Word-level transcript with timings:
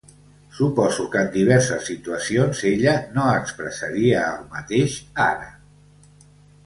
Suposo 0.59 1.03
que 1.15 1.19
en 1.25 1.29
diverses 1.35 1.85
situacions 1.91 2.63
ella 2.71 2.95
no 3.19 3.27
expressaria 3.37 4.25
el 4.31 4.51
mateix, 4.57 4.97
ara. 5.31 5.53